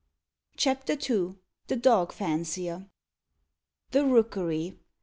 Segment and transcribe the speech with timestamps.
[0.57, 1.35] CHAPTER II
[1.67, 2.89] THE DOG FANCIER
[3.91, 4.79] The Rookery!